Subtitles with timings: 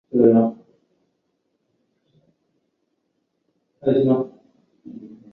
[0.09, 0.25] 拉维
[4.03, 4.09] 尼。